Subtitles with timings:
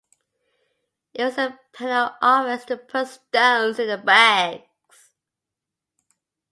[1.13, 5.11] It was a penal offense to put stones in the bags.